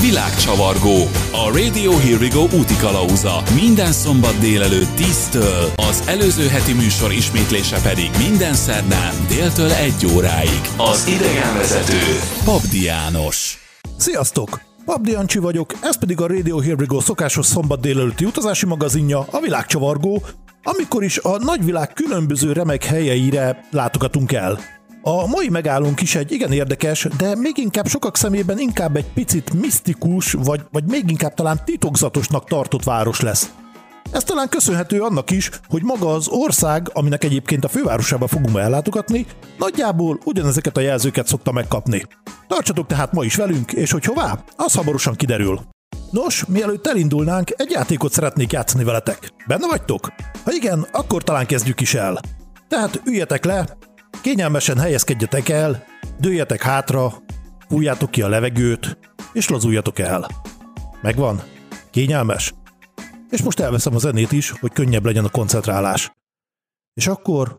Világcsavargó. 0.00 0.96
A 1.32 1.58
Radio 1.58 1.90
Here 1.98 2.16
We 2.16 2.28
Go 2.28 2.42
úti 2.58 2.76
kalauza. 2.76 3.42
Minden 3.54 3.92
szombat 3.92 4.38
délelőtt 4.38 4.96
10-től, 4.96 5.74
az 5.88 6.02
előző 6.06 6.46
heti 6.48 6.72
műsor 6.72 7.12
ismétlése 7.12 7.80
pedig 7.82 8.10
minden 8.28 8.54
szerdán 8.54 9.14
déltől 9.28 9.70
1 9.70 9.92
óráig. 10.14 10.60
Az 10.76 11.06
idegenvezető 11.06 12.00
Pabdi 12.44 12.82
János. 12.82 13.58
Sziasztok! 13.96 14.60
Pabdi 14.84 15.10
Jancsi 15.10 15.38
vagyok, 15.38 15.74
ez 15.82 15.98
pedig 15.98 16.20
a 16.20 16.26
Radio 16.26 16.58
Here 16.60 16.74
We 16.74 16.84
Go 16.86 17.00
szokásos 17.00 17.46
szombat 17.46 17.80
délelőtti 17.80 18.24
utazási 18.24 18.66
magazinja, 18.66 19.26
a 19.30 19.40
Világcsavargó, 19.40 20.22
amikor 20.62 21.04
is 21.04 21.18
a 21.18 21.38
nagyvilág 21.38 21.92
különböző 21.92 22.52
remek 22.52 22.84
helyeire 22.84 23.68
látogatunk 23.70 24.32
el. 24.32 24.58
A 25.04 25.26
mai 25.26 25.48
megállónk 25.48 26.00
is 26.00 26.14
egy 26.14 26.32
igen 26.32 26.52
érdekes, 26.52 27.08
de 27.16 27.36
még 27.36 27.58
inkább 27.58 27.86
sokak 27.86 28.16
szemében 28.16 28.58
inkább 28.58 28.96
egy 28.96 29.12
picit 29.14 29.52
misztikus, 29.52 30.32
vagy, 30.32 30.60
vagy 30.70 30.84
még 30.84 31.10
inkább 31.10 31.34
talán 31.34 31.60
titokzatosnak 31.64 32.44
tartott 32.44 32.84
város 32.84 33.20
lesz. 33.20 33.52
Ez 34.10 34.24
talán 34.24 34.48
köszönhető 34.48 35.00
annak 35.00 35.30
is, 35.30 35.50
hogy 35.68 35.82
maga 35.82 36.12
az 36.12 36.28
ország, 36.28 36.90
aminek 36.92 37.24
egyébként 37.24 37.64
a 37.64 37.68
fővárosába 37.68 38.26
fogunk 38.26 38.56
ellátogatni, 38.56 39.26
nagyjából 39.58 40.18
ugyanezeket 40.24 40.76
a 40.76 40.80
jelzőket 40.80 41.26
szokta 41.26 41.52
megkapni. 41.52 42.02
Tartsatok 42.48 42.86
tehát 42.86 43.12
ma 43.12 43.24
is 43.24 43.34
velünk, 43.34 43.72
és 43.72 43.90
hogy 43.90 44.04
hová, 44.04 44.44
az 44.56 44.74
hamarosan 44.74 45.14
kiderül. 45.14 45.60
Nos, 46.10 46.44
mielőtt 46.44 46.86
elindulnánk, 46.86 47.50
egy 47.56 47.70
játékot 47.70 48.12
szeretnék 48.12 48.52
játszani 48.52 48.84
veletek. 48.84 49.32
Benne 49.46 49.66
vagytok? 49.66 50.12
Ha 50.44 50.52
igen, 50.52 50.86
akkor 50.92 51.22
talán 51.22 51.46
kezdjük 51.46 51.80
is 51.80 51.94
el. 51.94 52.20
Tehát 52.68 53.00
üljetek 53.04 53.44
le, 53.44 53.76
Kényelmesen 54.20 54.78
helyezkedjetek 54.78 55.48
el, 55.48 55.84
dőljetek 56.18 56.62
hátra, 56.62 57.22
fújjátok 57.68 58.10
ki 58.10 58.22
a 58.22 58.28
levegőt, 58.28 58.98
és 59.32 59.48
lazuljatok 59.48 59.98
el. 59.98 60.28
Megvan? 61.02 61.42
Kényelmes? 61.90 62.54
És 63.30 63.42
most 63.42 63.60
elveszem 63.60 63.94
a 63.94 63.98
zenét 63.98 64.32
is, 64.32 64.50
hogy 64.50 64.72
könnyebb 64.72 65.04
legyen 65.04 65.24
a 65.24 65.30
koncentrálás. 65.30 66.12
És 66.92 67.06
akkor 67.06 67.56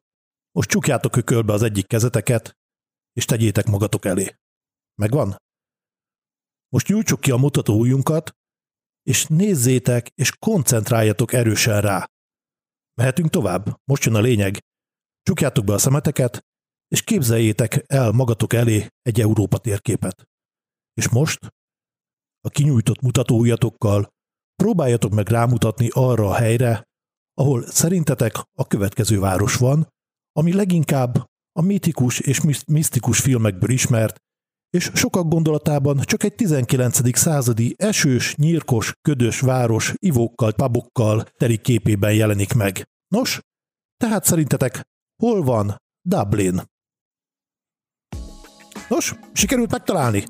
most 0.51 0.69
csukjátok 0.69 1.15
ökölbe 1.15 1.53
az 1.53 1.61
egyik 1.61 1.87
kezeteket, 1.87 2.57
és 3.13 3.25
tegyétek 3.25 3.65
magatok 3.65 4.05
elé. 4.05 4.35
Megvan? 5.01 5.35
Most 6.69 6.88
nyújtsuk 6.88 7.19
ki 7.19 7.31
a 7.31 7.38
mutató 7.38 7.79
ujjunkat, 7.79 8.31
és 9.03 9.25
nézzétek, 9.25 10.07
és 10.15 10.31
koncentráljatok 10.39 11.33
erősen 11.33 11.81
rá. 11.81 12.09
Mehetünk 12.93 13.29
tovább? 13.29 13.79
Most 13.85 14.03
jön 14.05 14.15
a 14.15 14.19
lényeg. 14.19 14.57
Csukjátok 15.23 15.66
be 15.66 15.73
a 15.73 15.77
szemeteket, 15.77 16.45
és 16.88 17.02
képzeljétek 17.02 17.83
el 17.88 18.11
magatok 18.11 18.53
elé 18.53 18.88
egy 19.02 19.21
Európa 19.21 19.57
térképet. 19.57 20.23
És 20.93 21.09
most 21.09 21.39
a 22.41 22.49
kinyújtott 22.49 23.02
mutatóujjatokkal 23.02 24.07
próbáljatok 24.55 25.11
meg 25.11 25.27
rámutatni 25.27 25.89
arra 25.91 26.27
a 26.29 26.33
helyre, 26.33 26.83
ahol 27.33 27.66
szerintetek 27.67 28.33
a 28.57 28.67
következő 28.67 29.19
város 29.19 29.55
van, 29.55 29.88
ami 30.31 30.53
leginkább 30.53 31.25
a 31.51 31.61
mítikus 31.61 32.19
és 32.19 32.41
misztikus 32.67 33.19
filmekből 33.19 33.69
ismert, 33.69 34.16
és 34.69 34.91
sokak 34.94 35.27
gondolatában 35.27 35.99
csak 35.99 36.23
egy 36.23 36.35
19. 36.35 37.17
századi 37.17 37.75
esős, 37.77 38.35
nyírkos, 38.35 38.94
ködös 39.01 39.40
város 39.40 39.94
ivókkal, 39.97 40.53
pabokkal 40.53 41.23
teri 41.23 41.57
képében 41.57 42.13
jelenik 42.13 42.53
meg. 42.53 42.84
Nos, 43.07 43.40
tehát 43.97 44.23
szerintetek 44.23 44.81
hol 45.23 45.44
van 45.44 45.75
Dublin? 46.01 46.61
Nos, 48.89 49.16
sikerült 49.34 49.72
megtalálni? 49.72 50.23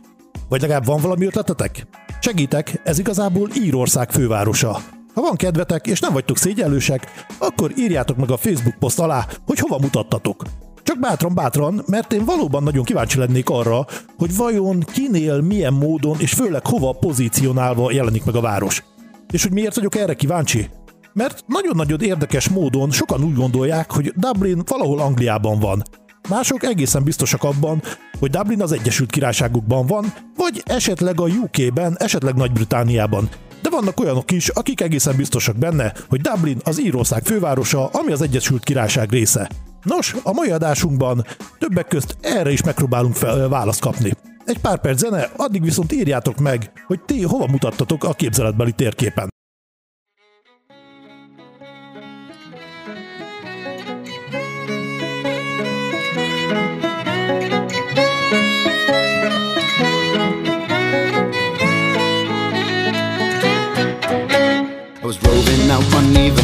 Vagy 0.50 0.62
legalább 0.62 0.86
van 0.86 1.02
valami 1.02 1.26
ötletetek? 1.26 1.88
Segítek, 2.20 2.81
ez 2.84 3.00
igazából 3.00 3.50
Írország 3.56 4.12
fővárosa. 4.12 4.72
Ha 5.14 5.22
van 5.22 5.36
kedvetek 5.36 5.88
és 5.88 6.00
nem 6.00 6.14
vagytok 6.14 6.38
szégyellősek, 6.38 7.26
akkor 7.40 7.72
írjátok 7.78 8.18
meg 8.18 8.31
a 8.31 8.38
Facebook 8.38 8.76
poszt 8.80 9.00
alá, 9.00 9.28
hogy 9.46 9.59
hova 9.59 9.78
mutattatok. 9.80 10.44
Csak 10.84 11.00
bátran-bátran, 11.00 11.84
mert 11.88 12.14
én 12.14 12.25
valóban 12.25 12.64
nagyon 12.64 12.84
kíváncsi 12.84 13.18
lennék 13.18 13.50
arra, 13.50 13.86
hogy 14.18 14.36
vajon 14.36 14.80
kinél, 14.80 15.42
milyen 15.42 15.74
módon 15.74 16.20
és 16.20 16.34
főleg 16.34 16.68
hova 16.68 16.92
pozícionálva 16.92 17.92
jelenik 17.92 18.25
meg 18.25 18.36
a 18.36 18.42
város. 18.42 18.84
És 19.31 19.44
hogy 19.44 19.54
miért 19.54 19.75
vagyok 19.75 19.96
erre 19.96 20.14
kíváncsi? 20.14 20.70
Mert 21.13 21.44
nagyon-nagyon 21.47 22.01
érdekes 22.01 22.50
módon 22.50 22.91
sokan 22.91 23.24
úgy 23.24 23.35
gondolják, 23.35 23.91
hogy 23.91 24.13
Dublin 24.16 24.62
valahol 24.66 25.00
Angliában 25.00 25.59
van. 25.59 25.84
Mások 26.29 26.63
egészen 26.63 27.03
biztosak 27.03 27.44
abban, 27.44 27.81
hogy 28.19 28.29
Dublin 28.29 28.62
az 28.62 28.72
Egyesült 28.72 29.09
Királyságokban 29.09 29.85
van, 29.85 30.13
vagy 30.35 30.63
esetleg 30.66 31.22
a 31.22 31.25
UK-ben, 31.25 31.96
esetleg 32.00 32.35
Nagy-Britániában. 32.35 33.29
De 33.62 33.69
vannak 33.69 34.00
olyanok 34.00 34.31
is, 34.31 34.50
akik 34.50 34.81
egészen 34.81 35.16
biztosak 35.16 35.57
benne, 35.57 35.94
hogy 36.09 36.22
Dublin 36.22 36.57
az 36.63 36.81
Írország 36.81 37.25
fővárosa, 37.25 37.88
ami 37.88 38.12
az 38.12 38.22
Egyesült 38.22 38.63
Királyság 38.63 39.09
része. 39.09 39.50
Nos, 39.84 40.16
a 40.24 40.34
mai 40.34 40.50
adásunkban 40.51 41.25
többek 41.59 41.88
közt 41.88 42.18
erre 42.22 42.51
is 42.51 42.63
megpróbálunk 42.63 43.16
fel, 43.16 43.50
választ 43.50 43.81
kapni. 43.81 44.12
Egy 44.45 44.59
pár 44.59 44.80
perc 44.80 45.00
zene, 45.00 45.30
addig 45.35 45.63
viszont 45.63 45.91
írjátok 45.91 46.38
meg, 46.38 46.72
hogy 46.88 47.01
ti 47.01 47.24
hova 47.24 47.47
mutattatok 47.47 48.03
a 48.03 48.13
képzeletbeli 48.13 48.72
térképen. 48.72 49.33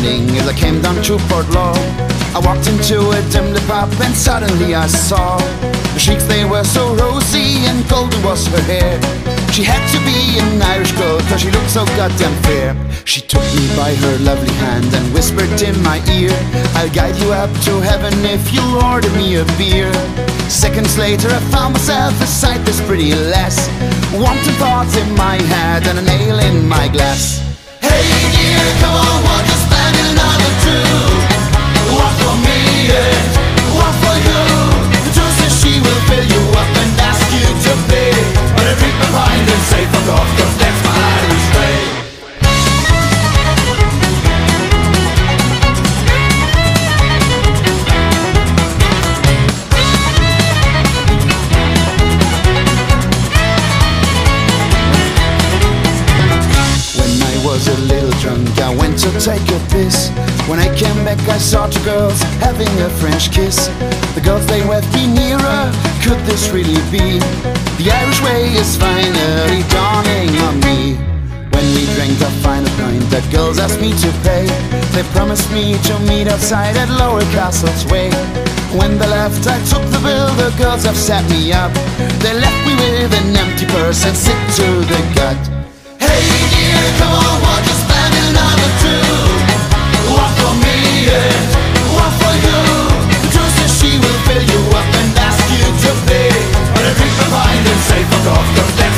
As 0.10 0.48
I 0.48 0.54
came 0.54 0.82
down 0.82 0.96
to 1.04 1.18
Port 1.30 1.48
Law. 1.50 1.74
I 2.34 2.42
walked 2.42 2.68
into 2.68 2.98
a 3.12 3.22
dimly 3.30 3.62
pub 3.68 3.90
and 4.02 4.16
suddenly 4.16 4.74
I 4.74 4.88
saw 4.88 5.38
the 5.94 6.00
cheeks 6.00 6.26
they 6.26 6.46
were 6.46 6.64
so 6.64 6.96
rosy 6.96 7.62
and 7.70 7.88
golden 7.88 8.22
was 8.24 8.48
her 8.48 8.62
hair. 8.62 8.98
She 9.54 9.62
had 9.62 9.86
to 9.94 10.00
be 10.10 10.40
an 10.42 10.62
Irish 10.62 10.94
girl 10.94 11.20
cause 11.30 11.42
she 11.42 11.52
looked 11.52 11.70
so 11.70 11.86
goddamn 11.94 12.34
fair. 12.42 12.74
She 13.06 13.22
took 13.22 13.46
me 13.54 13.70
by 13.78 13.94
her 13.94 14.18
lovely 14.20 14.54
hand 14.66 14.90
and 14.94 15.14
whispered 15.14 15.62
in 15.62 15.78
my 15.84 16.02
ear, 16.10 16.34
I'll 16.74 16.90
guide 16.90 17.18
you 17.22 17.32
up 17.32 17.52
to 17.66 17.80
heaven 17.82 18.14
if 18.26 18.52
you'll 18.52 18.82
order 18.82 19.10
me 19.12 19.36
a 19.36 19.46
beer. 19.62 19.94
Seconds 20.50 20.98
later 20.98 21.30
I 21.30 21.40
found 21.54 21.74
myself 21.74 22.18
beside 22.20 22.66
this 22.66 22.82
pretty 22.88 23.14
lass, 23.14 23.70
wanting 24.18 24.58
thoughts 24.58 24.98
in 24.98 25.14
my 25.14 25.38
head 25.54 25.86
and 25.86 26.00
a 26.00 26.02
nail 26.02 26.40
in 26.40 26.68
my 26.68 26.88
glass. 26.88 27.46
Hey 27.80 28.02
dear, 28.34 28.66
come 28.82 28.96
on, 28.96 29.20
Off 40.10 40.38
the 40.40 40.49
saw 61.40 61.68
two 61.68 61.84
girls 61.86 62.22
having 62.44 62.70
a 62.84 62.90
French 63.00 63.32
kiss. 63.32 63.68
The 64.14 64.22
girls 64.22 64.46
they 64.48 64.62
were 64.68 64.82
me 64.94 65.08
nearer, 65.08 65.72
could 66.04 66.20
this 66.28 66.50
really 66.52 66.82
be? 66.92 67.18
The 67.80 67.88
Irish 67.90 68.22
way 68.22 68.52
is 68.60 68.76
finally 68.76 69.64
dawning 69.72 70.36
on 70.44 70.60
me. 70.60 71.00
When 71.56 71.66
we 71.74 71.88
drank 71.96 72.20
the 72.20 72.30
final 72.44 72.70
pint, 72.76 73.04
the 73.10 73.24
girls 73.32 73.58
asked 73.58 73.80
me 73.80 73.92
to 74.04 74.10
pay. 74.28 74.46
They 74.92 75.04
promised 75.16 75.50
me 75.52 75.80
to 75.88 76.00
meet 76.12 76.28
outside 76.28 76.76
at 76.76 76.90
Lower 76.90 77.24
Castle's 77.32 77.86
Way. 77.88 78.12
When 78.76 79.00
they 79.00 79.08
left, 79.08 79.48
I 79.48 79.58
took 79.72 79.84
the 79.96 80.00
bill, 80.04 80.28
the 80.36 80.52
girls 80.62 80.84
have 80.84 80.98
set 80.98 81.24
me 81.30 81.54
up. 81.54 81.72
They 82.20 82.34
left 82.36 82.62
me 82.68 82.76
with 82.76 83.14
an 83.16 83.36
empty 83.36 83.66
purse 83.66 84.06
and 84.06 84.16
sick 84.16 84.40
to 84.60 84.68
the 84.92 85.02
gut. 85.16 85.40
Hey 86.04 86.20
dear, 86.52 86.84
come 87.00 87.16
on, 87.16 87.42
won't 87.42 87.79
Off 98.30 98.56
the 98.56 98.89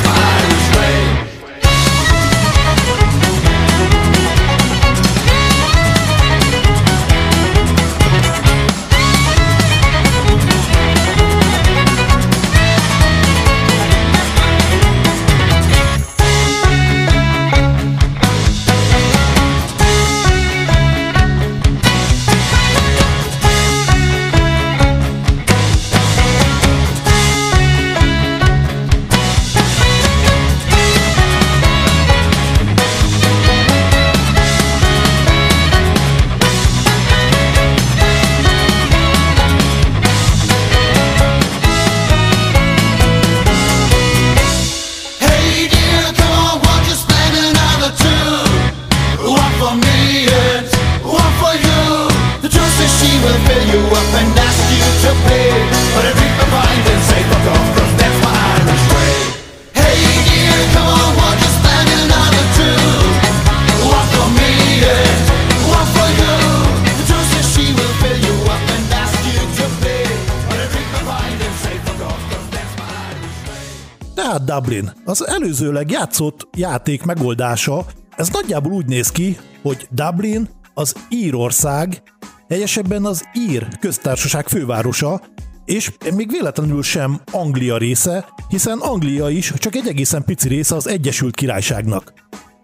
Dublin, 74.55 74.91
az 75.05 75.27
előzőleg 75.27 75.91
játszott 75.91 76.47
játék 76.57 77.03
megoldása, 77.03 77.85
ez 78.15 78.29
nagyjából 78.29 78.71
úgy 78.71 78.85
néz 78.85 79.09
ki, 79.09 79.37
hogy 79.61 79.87
Dublin 79.91 80.49
az 80.73 80.95
Írország, 81.09 82.01
helyesebben 82.49 83.05
az 83.05 83.23
Ír 83.33 83.67
köztársaság 83.79 84.47
fővárosa, 84.47 85.21
és 85.65 85.91
még 86.15 86.31
véletlenül 86.31 86.83
sem 86.83 87.21
Anglia 87.31 87.77
része, 87.77 88.25
hiszen 88.47 88.77
Anglia 88.77 89.29
is 89.29 89.53
csak 89.57 89.75
egy 89.75 89.87
egészen 89.87 90.23
pici 90.23 90.47
része 90.47 90.75
az 90.75 90.87
Egyesült 90.87 91.35
Királyságnak. 91.35 92.13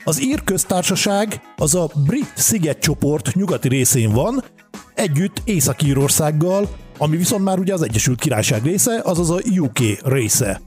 Az 0.04 0.22
ír 0.22 0.44
köztársaság 0.44 1.42
az 1.56 1.75
a 1.75 1.89
brit 2.06 2.31
szigetcsoport 2.36 3.36
nyugati 3.36 3.68
részén 3.68 4.12
van, 4.12 4.44
együtt 4.95 5.42
Észak-Írországgal, 5.45 6.69
ami 6.98 7.18
viszont 7.18 7.44
már 7.44 7.60
ugye 7.60 7.74
az 7.74 7.81
Egyesült 7.81 8.19
Királyság 8.19 8.63
része, 8.63 9.01
azaz 9.04 9.30
a 9.30 9.39
UK 9.57 9.80
része. 10.04 10.62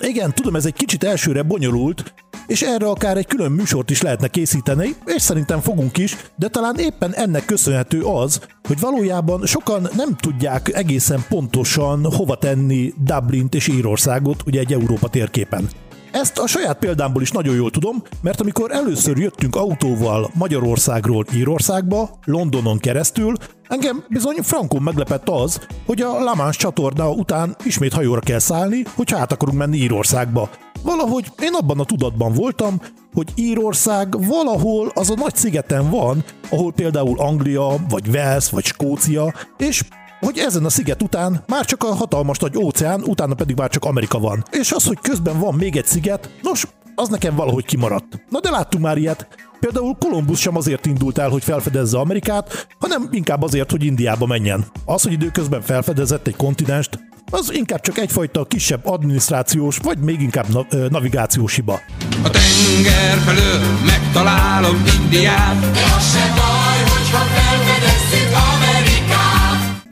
Igen, 0.00 0.34
tudom, 0.34 0.56
ez 0.56 0.66
egy 0.66 0.72
kicsit 0.72 1.04
elsőre 1.04 1.42
bonyolult, 1.42 2.14
és 2.46 2.62
erre 2.62 2.86
akár 2.86 3.16
egy 3.16 3.26
külön 3.26 3.52
műsort 3.52 3.90
is 3.90 4.02
lehetne 4.02 4.28
készíteni, 4.28 4.94
és 5.04 5.22
szerintem 5.22 5.60
fogunk 5.60 5.98
is, 5.98 6.16
de 6.36 6.48
talán 6.48 6.78
éppen 6.78 7.14
ennek 7.14 7.44
köszönhető 7.44 8.02
az, 8.02 8.40
hogy 8.62 8.80
valójában 8.80 9.46
sokan 9.46 9.88
nem 9.96 10.16
tudják 10.16 10.74
egészen 10.74 11.24
pontosan 11.28 12.12
hova 12.12 12.36
tenni 12.36 12.92
Dublint 13.04 13.54
és 13.54 13.68
Írországot 13.68 14.42
ugye 14.46 14.60
egy 14.60 14.72
Európa 14.72 15.08
térképen. 15.08 15.68
Ezt 16.12 16.38
a 16.38 16.46
saját 16.46 16.78
példámból 16.78 17.22
is 17.22 17.30
nagyon 17.30 17.54
jól 17.54 17.70
tudom, 17.70 18.02
mert 18.20 18.40
amikor 18.40 18.70
először 18.72 19.18
jöttünk 19.18 19.56
autóval 19.56 20.30
Magyarországról 20.34 21.24
Írországba, 21.34 22.10
Londonon 22.24 22.78
keresztül, 22.78 23.34
engem 23.68 24.04
bizony 24.08 24.36
frankon 24.42 24.82
meglepett 24.82 25.28
az, 25.28 25.66
hogy 25.86 26.00
a 26.00 26.18
La 26.18 26.34
Manche 26.34 26.58
csatorna 26.58 27.10
után 27.10 27.56
ismét 27.64 27.92
hajóra 27.92 28.20
kell 28.20 28.38
szállni, 28.38 28.82
hogyha 28.94 29.18
át 29.18 29.32
akarunk 29.32 29.58
menni 29.58 29.76
Írországba. 29.76 30.50
Valahogy 30.82 31.32
én 31.42 31.54
abban 31.54 31.80
a 31.80 31.84
tudatban 31.84 32.32
voltam, 32.32 32.80
hogy 33.12 33.28
Írország 33.34 34.26
valahol 34.26 34.90
az 34.94 35.10
a 35.10 35.14
nagy 35.14 35.36
szigeten 35.36 35.90
van, 35.90 36.24
ahol 36.50 36.72
például 36.72 37.20
Anglia, 37.20 37.76
vagy 37.88 38.08
Wales, 38.08 38.50
vagy 38.50 38.64
Skócia, 38.64 39.34
és 39.56 39.82
hogy 40.24 40.38
ezen 40.38 40.64
a 40.64 40.70
sziget 40.70 41.02
után 41.02 41.44
már 41.46 41.64
csak 41.64 41.82
a 41.84 41.94
hatalmas 41.94 42.38
nagy 42.38 42.56
óceán, 42.56 43.02
utána 43.02 43.34
pedig 43.34 43.56
már 43.56 43.70
csak 43.70 43.84
Amerika 43.84 44.18
van. 44.18 44.44
És 44.50 44.72
az, 44.72 44.86
hogy 44.86 44.98
közben 45.02 45.38
van 45.38 45.54
még 45.54 45.76
egy 45.76 45.86
sziget, 45.86 46.30
nos, 46.42 46.66
az 46.94 47.08
nekem 47.08 47.34
valahogy 47.34 47.64
kimaradt. 47.64 48.24
Na 48.28 48.40
de 48.40 48.50
láttunk 48.50 48.84
már 48.84 48.96
ilyet. 48.96 49.26
Például 49.60 49.96
Kolumbusz 49.98 50.38
sem 50.38 50.56
azért 50.56 50.86
indult 50.86 51.18
el, 51.18 51.28
hogy 51.28 51.44
felfedezze 51.44 51.98
Amerikát, 51.98 52.66
hanem 52.78 53.08
inkább 53.10 53.42
azért, 53.42 53.70
hogy 53.70 53.84
Indiába 53.84 54.26
menjen. 54.26 54.64
Az, 54.84 55.02
hogy 55.02 55.12
időközben 55.12 55.60
felfedezett 55.60 56.26
egy 56.26 56.36
kontinenst, 56.36 56.98
az 57.30 57.52
inkább 57.52 57.80
csak 57.80 57.98
egyfajta 57.98 58.44
kisebb 58.44 58.86
adminisztrációs, 58.86 59.76
vagy 59.82 59.98
még 59.98 60.20
inkább 60.20 60.46
na- 60.48 60.88
navigációs 60.88 61.54
hiba. 61.54 61.80
A 62.22 62.30
tenger 62.30 63.18
felől 63.18 63.60
megtalálom 63.86 64.82
Indiát. 65.02 65.60
De 65.60 65.94
az 65.96 66.12
sem 66.12 66.34
baj, 66.34 66.96
hogyha 66.96 67.18
felfedezzük 67.18 68.36
Amerikát. 68.54 68.71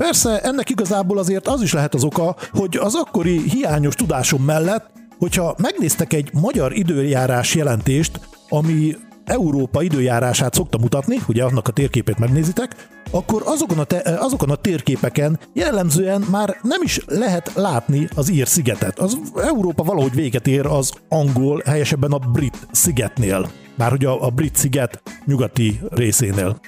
Persze 0.00 0.41
ennek 0.41 0.70
igazából 0.70 1.19
azért 1.19 1.49
az 1.49 1.62
is 1.62 1.73
lehet 1.73 1.94
az 1.94 2.05
oka, 2.05 2.37
hogy 2.52 2.76
az 2.76 2.94
akkori 2.94 3.41
hiányos 3.49 3.94
tudásom 3.94 4.43
mellett, 4.43 4.91
hogyha 5.19 5.55
megnéztek 5.58 6.12
egy 6.12 6.31
magyar 6.32 6.73
időjárás 6.73 7.55
jelentést, 7.55 8.20
ami 8.49 8.97
Európa 9.25 9.82
időjárását 9.82 10.55
szokta 10.55 10.79
mutatni, 10.79 11.17
ugye 11.29 11.44
annak 11.44 11.69
a 11.69 11.73
térképét 11.73 12.19
megnézitek, 12.19 12.88
akkor 13.11 13.43
azokon 13.44 13.79
a, 13.79 13.85
te, 13.85 14.19
azokon 14.19 14.50
a 14.50 14.55
térképeken 14.55 15.38
jellemzően 15.52 16.25
már 16.31 16.56
nem 16.62 16.82
is 16.82 17.00
lehet 17.06 17.53
látni 17.55 18.08
az 18.14 18.31
ír 18.31 18.46
szigetet. 18.46 18.99
Az 18.99 19.19
Európa 19.37 19.82
valahogy 19.82 20.14
véget 20.14 20.46
ér 20.46 20.67
az 20.67 20.93
angol, 21.08 21.62
helyesebben 21.67 22.12
a 22.12 22.19
brit 22.19 22.67
szigetnél. 22.70 23.50
Már 23.76 23.91
hogy 23.91 24.05
a, 24.05 24.26
a 24.26 24.31
brit 24.31 24.56
sziget 24.56 25.03
nyugati 25.26 25.81
részénél. 25.91 26.61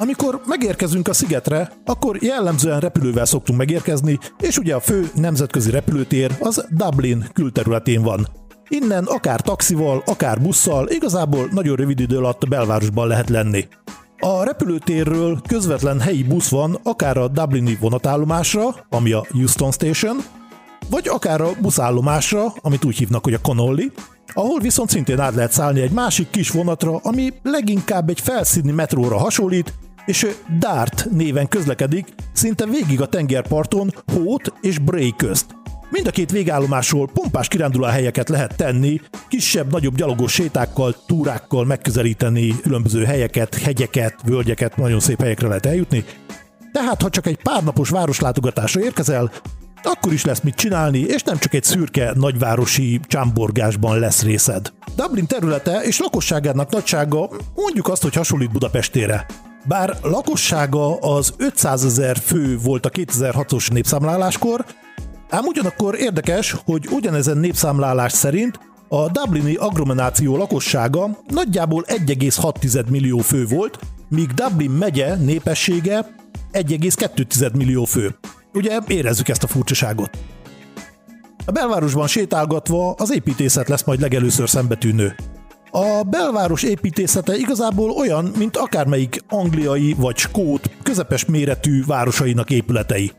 Amikor 0.00 0.40
megérkezünk 0.46 1.08
a 1.08 1.12
szigetre, 1.12 1.72
akkor 1.84 2.22
jellemzően 2.22 2.80
repülővel 2.80 3.24
szoktunk 3.24 3.58
megérkezni, 3.58 4.18
és 4.38 4.58
ugye 4.58 4.74
a 4.74 4.80
fő 4.80 5.10
nemzetközi 5.14 5.70
repülőtér 5.70 6.36
az 6.40 6.66
Dublin 6.70 7.26
külterületén 7.32 8.02
van. 8.02 8.28
Innen 8.68 9.04
akár 9.04 9.40
taxival, 9.40 10.02
akár 10.06 10.40
busszal, 10.40 10.88
igazából 10.88 11.48
nagyon 11.52 11.76
rövid 11.76 12.00
idő 12.00 12.16
alatt 12.16 12.48
belvárosban 12.48 13.06
lehet 13.06 13.28
lenni. 13.28 13.68
A 14.18 14.44
repülőtérről 14.44 15.40
közvetlen 15.48 16.00
helyi 16.00 16.22
busz 16.22 16.48
van 16.50 16.78
akár 16.82 17.16
a 17.16 17.28
Dublini 17.28 17.76
vonatállomásra, 17.80 18.86
ami 18.88 19.12
a 19.12 19.26
Houston 19.30 19.72
Station, 19.72 20.16
vagy 20.90 21.08
akár 21.08 21.40
a 21.40 21.50
buszállomásra, 21.60 22.52
amit 22.60 22.84
úgy 22.84 22.96
hívnak, 22.96 23.24
hogy 23.24 23.34
a 23.34 23.40
Connolly, 23.40 23.90
ahol 24.34 24.60
viszont 24.60 24.90
szintén 24.90 25.20
át 25.20 25.34
lehet 25.34 25.52
szállni 25.52 25.80
egy 25.80 25.90
másik 25.90 26.30
kis 26.30 26.50
vonatra, 26.50 26.96
ami 26.96 27.32
leginkább 27.42 28.08
egy 28.08 28.20
felszíni 28.20 28.70
metróra 28.70 29.18
hasonlít, 29.18 29.74
és 30.06 30.26
Dart 30.58 31.06
néven 31.10 31.48
közlekedik 31.48 32.14
szinte 32.32 32.66
végig 32.66 33.00
a 33.00 33.06
tengerparton 33.06 33.94
Hót 34.12 34.52
és 34.60 34.78
Bray 34.78 35.14
közt. 35.16 35.46
Mind 35.90 36.06
a 36.06 36.10
két 36.10 36.30
végállomásról 36.30 37.08
pompás 37.12 37.48
helyeket 37.90 38.28
lehet 38.28 38.56
tenni, 38.56 39.00
kisebb-nagyobb 39.28 39.96
gyalogos 39.96 40.32
sétákkal, 40.32 40.96
túrákkal 41.06 41.64
megközelíteni 41.64 42.60
különböző 42.60 43.04
helyeket, 43.04 43.54
hegyeket, 43.54 44.14
völgyeket, 44.24 44.76
nagyon 44.76 45.00
szép 45.00 45.20
helyekre 45.20 45.48
lehet 45.48 45.66
eljutni. 45.66 46.04
Tehát, 46.72 47.02
ha 47.02 47.10
csak 47.10 47.26
egy 47.26 47.42
pár 47.42 47.64
napos 47.64 47.88
városlátogatásra 47.88 48.80
érkezel, 48.80 49.30
akkor 49.82 50.12
is 50.12 50.24
lesz 50.24 50.40
mit 50.40 50.54
csinálni, 50.54 50.98
és 50.98 51.22
nem 51.22 51.38
csak 51.38 51.54
egy 51.54 51.64
szürke 51.64 52.12
nagyvárosi 52.14 53.00
csámborgásban 53.06 53.98
lesz 53.98 54.22
részed. 54.22 54.72
Dublin 54.96 55.26
területe 55.26 55.80
és 55.82 55.98
lakosságának 55.98 56.70
nagysága 56.70 57.30
mondjuk 57.54 57.88
azt, 57.88 58.02
hogy 58.02 58.14
hasonlít 58.14 58.52
Budapestére. 58.52 59.26
Bár 59.64 59.96
lakossága 60.02 60.96
az 60.96 61.34
500 61.36 61.84
ezer 61.84 62.16
fő 62.16 62.58
volt 62.58 62.86
a 62.86 62.90
2006-os 62.90 63.72
népszámláláskor, 63.72 64.64
ám 65.28 65.44
ugyanakkor 65.44 65.94
érdekes, 65.94 66.56
hogy 66.64 66.86
ugyanezen 66.90 67.36
népszámlálás 67.36 68.12
szerint 68.12 68.58
a 68.88 69.08
Dublini 69.08 69.54
agglomeráció 69.54 70.36
lakossága 70.36 71.18
nagyjából 71.28 71.84
1,6 71.86 72.90
millió 72.90 73.18
fő 73.18 73.46
volt, 73.46 73.78
míg 74.08 74.28
Dublin 74.30 74.70
megye 74.70 75.14
népessége 75.14 76.14
1,2 76.52 77.56
millió 77.56 77.84
fő. 77.84 78.14
Ugye 78.54 78.78
érezzük 78.86 79.28
ezt 79.28 79.42
a 79.42 79.46
furcsaságot. 79.46 80.18
A 81.44 81.52
belvárosban 81.52 82.06
sétálgatva 82.06 82.92
az 82.92 83.12
építészet 83.12 83.68
lesz 83.68 83.84
majd 83.84 84.00
legelőször 84.00 84.48
szembetűnő. 84.48 85.14
A 85.70 86.02
belváros 86.02 86.62
építészete 86.62 87.36
igazából 87.36 87.90
olyan, 87.90 88.32
mint 88.38 88.56
akármelyik 88.56 89.24
angliai 89.28 89.94
vagy 89.98 90.16
skót 90.16 90.70
közepes 90.82 91.24
méretű 91.24 91.84
városainak 91.86 92.50
épületei. 92.50 93.12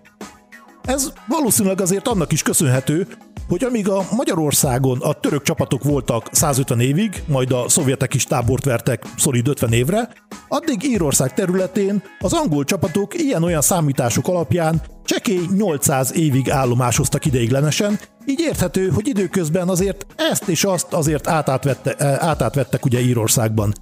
Ez 0.83 1.13
valószínűleg 1.27 1.81
azért 1.81 2.07
annak 2.07 2.31
is 2.31 2.43
köszönhető, 2.43 3.07
hogy 3.47 3.63
amíg 3.63 3.89
a 3.89 4.05
Magyarországon 4.11 5.01
a 5.01 5.13
török 5.13 5.41
csapatok 5.41 5.83
voltak 5.83 6.27
150 6.31 6.79
évig, 6.79 7.23
majd 7.27 7.51
a 7.51 7.69
szovjetek 7.69 8.13
is 8.13 8.23
tábort 8.23 8.65
vertek 8.65 9.03
szolid 9.17 9.47
50 9.47 9.73
évre, 9.73 10.09
addig 10.47 10.83
Írország 10.83 11.33
területén 11.33 12.03
az 12.19 12.33
angol 12.33 12.63
csapatok 12.63 13.13
ilyen-olyan 13.17 13.61
számítások 13.61 14.27
alapján 14.27 14.81
csekély 15.03 15.45
800 15.53 16.15
évig 16.15 16.49
állomásoztak 16.49 17.25
ideiglenesen, 17.25 17.99
így 18.25 18.39
érthető, 18.39 18.89
hogy 18.89 19.07
időközben 19.07 19.69
azért 19.69 20.05
ezt 20.15 20.47
és 20.47 20.63
azt 20.63 20.93
azért 20.93 21.27
átátvette, 21.27 21.93
eh, 21.93 22.27
átátvettek 22.27 22.85
ugye 22.85 22.99
Írországban. 22.99 23.73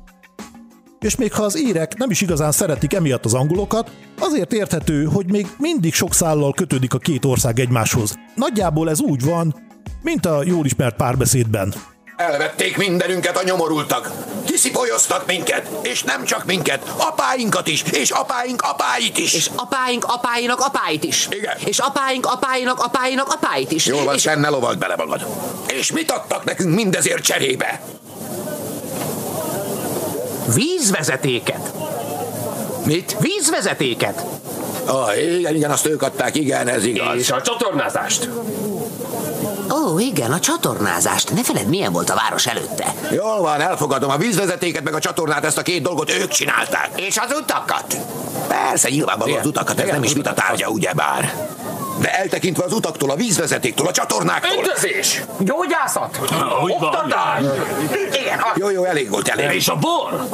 És 1.00 1.16
még 1.16 1.34
ha 1.34 1.44
az 1.44 1.58
írek 1.58 1.98
nem 1.98 2.10
is 2.10 2.22
igazán 2.22 2.52
szeretik 2.52 2.94
emiatt 2.94 3.26
az 3.26 3.34
angolokat, 3.34 3.92
azért 4.20 4.54
érthető, 4.54 5.04
hogy 5.04 5.32
még 5.32 5.48
mindig 5.58 5.94
sok 5.94 6.14
szállal 6.14 6.54
kötődik 6.54 6.94
a 6.94 6.98
két 6.98 7.26
ország 7.26 7.60
egymáshoz. 7.60 8.16
Nagyjából 8.36 8.90
ez 8.90 9.00
úgy 9.00 9.24
van, 9.24 9.56
mint 10.02 10.26
a 10.26 10.44
jól 10.46 10.66
ismert 10.66 10.96
párbeszédben. 10.96 11.74
Elvették 12.18 12.78
mindenünket 12.78 13.38
a 13.38 13.44
nyomorultak. 13.44 14.12
Kiszipolyoztak 14.46 15.28
minket, 15.28 15.70
és 15.82 16.04
nem 16.04 16.26
csak 16.26 16.46
minket, 16.46 16.94
apáinkat 16.98 17.68
is, 17.68 17.84
és 17.92 18.10
apáink 18.12 18.62
apáit 18.62 19.18
is. 19.18 19.34
És 19.34 19.50
apáink 19.56 20.04
apáinak 20.06 20.60
apáit 20.60 21.04
is. 21.04 21.28
Igen. 21.32 21.58
És 21.66 21.80
apáink 21.80 22.26
apáinak 22.26 22.80
apáinak 22.80 23.28
apáit 23.28 23.72
is. 23.72 23.86
Jól 23.86 24.04
van, 24.04 24.16
és... 24.16 24.22
Sen, 24.22 24.40
ne 24.40 24.50
lovald 24.50 24.78
bele 24.78 24.96
magad. 24.96 25.26
És 25.68 25.92
mit 25.92 26.12
adtak 26.12 26.44
nekünk 26.44 26.76
mindezért 26.76 27.24
cserébe? 27.24 27.82
Vízvezetéket. 30.54 31.74
Mit? 32.86 33.16
Vízvezetéket. 33.20 34.24
Ah, 34.86 35.24
igen, 35.38 35.56
igen, 35.56 35.72
azt 35.72 35.86
ők 35.86 36.02
adták, 36.02 36.36
igen, 36.36 36.68
ez 36.68 36.86
igaz. 36.86 37.18
És 37.18 37.32
a 37.32 37.42
csatornázást. 37.42 38.30
Ó, 39.72 40.00
igen, 40.00 40.32
a 40.32 40.40
csatornázást. 40.40 41.34
Ne 41.34 41.44
feled, 41.44 41.68
milyen 41.68 41.92
volt 41.92 42.10
a 42.10 42.16
város 42.16 42.46
előtte. 42.46 42.94
Jól 43.12 43.42
van, 43.42 43.62
elfogadom, 43.62 44.10
a 44.10 44.18
vízvezetéket 44.18 44.84
meg 44.84 44.94
a 44.94 45.00
csatornát, 45.00 45.46
ezt 45.46 45.58
a 45.58 45.62
két 45.62 45.82
dolgot 45.82 46.12
ők 46.12 46.28
csinálták. 46.28 46.90
És 46.96 47.18
az 47.18 47.38
utakat. 47.40 47.98
Persze, 48.48 48.90
nyilvánvaló 48.90 49.36
az 49.36 49.46
utakat, 49.46 49.80
ez 49.80 49.90
nem 49.90 50.04
is 50.04 50.14
vita 50.14 50.34
tárgya, 50.34 50.68
ugyebár. 50.68 51.48
De 52.00 52.18
eltekintve 52.18 52.64
az 52.64 52.74
utaktól, 52.74 53.12
a 53.12 53.16
vízvezetéktől, 53.16 53.88
a 53.88 53.92
csatornáktól. 53.92 54.58
Öntözés! 54.58 55.22
Gyógyászat! 55.40 56.20
Oktatás! 56.68 57.44
Igen. 58.22 58.40
Jó, 58.56 58.70
jó, 58.70 58.84
elég 58.84 59.10
volt, 59.10 59.28
elég. 59.28 59.56
És 59.56 59.68
a 59.68 59.76
bor! 59.76 60.28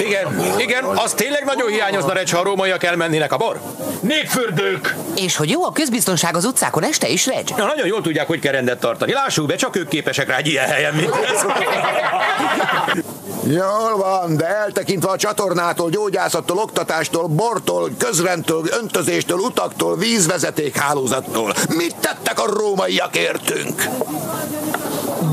Igen, 0.00 0.42
igen, 0.58 0.84
az 0.84 1.12
tényleg 1.12 1.44
nagyon 1.44 1.68
hiányozna, 1.70 2.12
Recs, 2.12 2.32
ha 2.32 2.38
a 2.38 2.42
rómaiak 2.42 2.84
elmennének 2.84 3.32
a 3.32 3.36
bor. 3.36 3.60
Népfürdők! 4.00 4.94
És 5.16 5.36
hogy 5.36 5.50
jó 5.50 5.64
a 5.64 5.72
közbiztonság 5.72 6.36
az 6.36 6.44
utcákon 6.44 6.84
este 6.84 7.08
is, 7.08 7.26
Reg? 7.26 7.44
Na, 7.56 7.64
nagyon 7.64 7.86
jól 7.86 8.00
tudják, 8.00 8.26
hogy 8.26 8.40
kell 8.40 8.52
rendet 8.52 8.80
tartani. 8.80 9.12
Lássuk 9.12 9.46
be, 9.46 9.54
csak 9.54 9.76
ők 9.76 9.88
képesek 9.88 10.28
rá 10.28 10.36
egy 10.36 10.48
ilyen 10.48 10.66
helyen, 10.66 10.94
mint 10.94 11.14
ez. 11.14 11.44
Jól 13.46 13.96
van, 13.96 14.36
de 14.36 14.46
eltekintve 14.46 15.10
a 15.10 15.16
csatornától, 15.16 15.90
gyógyászattól, 15.90 16.58
oktatástól, 16.58 17.26
bortól, 17.26 17.90
közrendtől, 17.98 18.64
öntözéstől, 18.80 19.38
utaktól, 19.38 19.96
vízvezeték 19.96 20.76
hálózattól. 20.76 21.52
Mit 21.76 21.96
tettek 22.00 22.40
a 22.40 22.54
rómaiak 22.54 23.16
értünk? 23.16 23.88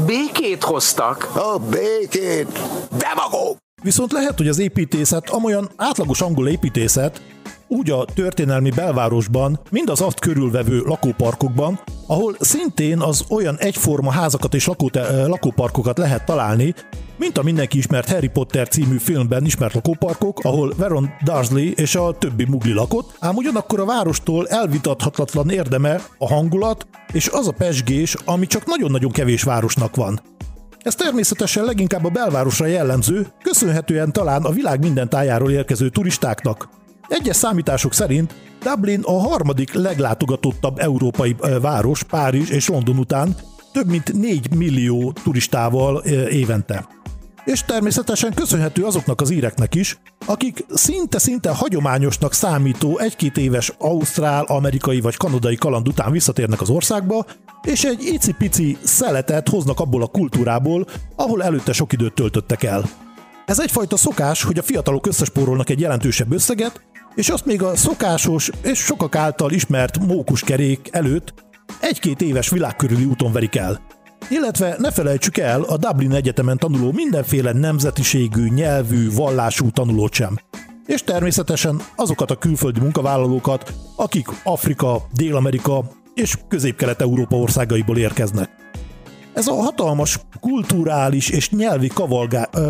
Békét 0.05 0.63
hoztak. 0.63 1.29
A 1.33 1.59
békét! 1.59 2.59
Demagóg! 2.97 3.57
Viszont 3.81 4.11
lehet, 4.11 4.37
hogy 4.37 4.47
az 4.47 4.59
építészet, 4.59 5.29
amolyan 5.29 5.69
átlagos 5.75 6.21
angol 6.21 6.47
építészet, 6.47 7.21
úgy 7.67 7.91
a 7.91 8.05
történelmi 8.15 8.69
belvárosban, 8.69 9.59
mind 9.69 9.89
az 9.89 10.01
azt 10.01 10.19
körülvevő 10.19 10.79
lakóparkokban, 10.79 11.79
ahol 12.07 12.35
szintén 12.39 12.99
az 12.99 13.23
olyan 13.29 13.57
egyforma 13.57 14.11
házakat 14.11 14.53
és 14.53 14.65
lakóte- 14.65 15.27
lakóparkokat 15.27 15.97
lehet 15.97 16.25
találni, 16.25 16.73
mint 17.19 17.37
a 17.37 17.43
mindenki 17.43 17.77
ismert 17.77 18.11
Harry 18.11 18.27
Potter 18.27 18.67
című 18.67 18.97
filmben 18.97 19.45
ismert 19.45 19.73
lakóparkok, 19.73 20.39
ahol 20.41 20.73
Veron 20.77 21.09
Dursley 21.23 21.71
és 21.75 21.95
a 21.95 22.15
többi 22.19 22.45
mugli 22.45 22.73
lakott, 22.73 23.15
ám 23.19 23.35
ugyanakkor 23.35 23.79
a 23.79 23.85
várostól 23.85 24.47
elvitathatatlan 24.47 25.49
érdeme 25.49 26.01
a 26.17 26.27
hangulat 26.27 26.87
és 27.11 27.27
az 27.27 27.47
a 27.47 27.51
pesgés, 27.51 28.15
ami 28.25 28.47
csak 28.47 28.65
nagyon-nagyon 28.65 29.11
kevés 29.11 29.43
városnak 29.43 29.95
van. 29.95 30.21
Ez 30.79 30.95
természetesen 30.95 31.63
leginkább 31.63 32.05
a 32.05 32.09
belvárosra 32.09 32.65
jellemző, 32.65 33.27
köszönhetően 33.43 34.11
talán 34.11 34.43
a 34.43 34.51
világ 34.51 34.79
minden 34.79 35.09
tájáról 35.09 35.51
érkező 35.51 35.89
turistáknak. 35.89 36.69
Egyes 37.07 37.35
számítások 37.35 37.93
szerint 37.93 38.35
Dublin 38.63 39.01
a 39.03 39.19
harmadik 39.19 39.73
leglátogatottabb 39.73 40.79
európai 40.79 41.35
város 41.61 42.03
Párizs 42.03 42.49
és 42.49 42.67
London 42.67 42.97
után, 42.97 43.35
több 43.71 43.87
mint 43.87 44.13
4 44.13 44.55
millió 44.55 45.13
turistával 45.23 45.97
évente. 46.29 46.87
És 47.49 47.63
természetesen 47.65 48.33
köszönhető 48.33 48.83
azoknak 48.83 49.21
az 49.21 49.29
íreknek 49.29 49.75
is, 49.75 49.99
akik 50.25 50.65
szinte-szinte 50.69 51.49
hagyományosnak 51.49 52.33
számító 52.33 52.97
egy-két 52.97 53.37
éves 53.37 53.73
ausztrál, 53.77 54.43
amerikai 54.43 55.01
vagy 55.01 55.17
kanadai 55.17 55.55
kaland 55.55 55.87
után 55.87 56.11
visszatérnek 56.11 56.61
az 56.61 56.69
országba, 56.69 57.25
és 57.61 57.83
egy 57.83 58.03
icipici 58.03 58.77
szeletet 58.83 59.49
hoznak 59.49 59.79
abból 59.79 60.01
a 60.01 60.07
kultúrából, 60.07 60.85
ahol 61.15 61.43
előtte 61.43 61.73
sok 61.73 61.93
időt 61.93 62.13
töltöttek 62.13 62.63
el. 62.63 62.89
Ez 63.45 63.59
egyfajta 63.59 63.97
szokás, 63.97 64.43
hogy 64.43 64.57
a 64.57 64.63
fiatalok 64.63 65.07
összespórolnak 65.07 65.69
egy 65.69 65.79
jelentősebb 65.79 66.31
összeget, 66.31 66.81
és 67.15 67.29
azt 67.29 67.45
még 67.45 67.63
a 67.63 67.75
szokásos 67.75 68.49
és 68.63 68.79
sokak 68.79 69.15
által 69.15 69.51
ismert 69.51 70.05
mókuskerék 70.05 70.89
előtt 70.91 71.33
egy-két 71.79 72.21
éves 72.21 72.49
világkörüli 72.49 73.05
úton 73.05 73.31
verik 73.31 73.55
el. 73.55 73.88
Illetve 74.29 74.75
ne 74.77 74.91
felejtsük 74.91 75.37
el 75.37 75.61
a 75.61 75.77
Dublin 75.77 76.11
Egyetemen 76.11 76.57
tanuló 76.57 76.91
mindenféle 76.91 77.51
nemzetiségű, 77.51 78.47
nyelvű, 78.49 79.11
vallású 79.13 79.69
tanulót 79.69 80.13
sem. 80.13 80.39
És 80.85 81.03
természetesen 81.03 81.81
azokat 81.95 82.31
a 82.31 82.37
külföldi 82.37 82.79
munkavállalókat, 82.79 83.73
akik 83.95 84.27
Afrika, 84.43 85.07
Dél-Amerika 85.13 85.83
és 86.13 86.37
Közép-Kelet-Európa 86.47 87.35
országaiból 87.35 87.97
érkeznek. 87.97 88.49
Ez 89.33 89.47
a 89.47 89.53
hatalmas 89.53 90.19
kulturális 90.39 91.29
és 91.29 91.49
nyelvi 91.49 91.91